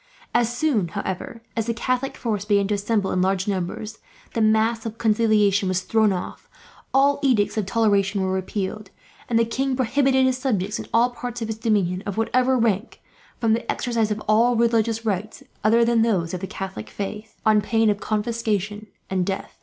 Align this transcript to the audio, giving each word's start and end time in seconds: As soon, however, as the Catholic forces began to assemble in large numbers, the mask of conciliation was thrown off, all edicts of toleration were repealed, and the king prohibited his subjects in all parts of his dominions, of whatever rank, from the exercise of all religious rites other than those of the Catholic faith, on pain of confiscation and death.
As 0.33 0.51
soon, 0.57 0.87
however, 0.87 1.43
as 1.55 1.67
the 1.67 1.75
Catholic 1.75 2.17
forces 2.17 2.47
began 2.47 2.67
to 2.69 2.73
assemble 2.73 3.11
in 3.11 3.21
large 3.21 3.47
numbers, 3.47 3.99
the 4.33 4.41
mask 4.41 4.83
of 4.83 4.97
conciliation 4.97 5.67
was 5.69 5.81
thrown 5.83 6.11
off, 6.11 6.49
all 6.91 7.19
edicts 7.21 7.55
of 7.55 7.67
toleration 7.67 8.19
were 8.23 8.31
repealed, 8.31 8.89
and 9.29 9.37
the 9.37 9.45
king 9.45 9.75
prohibited 9.75 10.25
his 10.25 10.39
subjects 10.39 10.79
in 10.79 10.87
all 10.91 11.11
parts 11.11 11.43
of 11.43 11.49
his 11.49 11.59
dominions, 11.59 12.01
of 12.07 12.17
whatever 12.17 12.57
rank, 12.57 12.99
from 13.39 13.53
the 13.53 13.71
exercise 13.71 14.09
of 14.09 14.23
all 14.27 14.55
religious 14.55 15.05
rites 15.05 15.43
other 15.63 15.85
than 15.85 16.01
those 16.01 16.33
of 16.33 16.39
the 16.39 16.47
Catholic 16.47 16.89
faith, 16.89 17.35
on 17.45 17.61
pain 17.61 17.91
of 17.91 17.99
confiscation 17.99 18.87
and 19.07 19.23
death. 19.23 19.59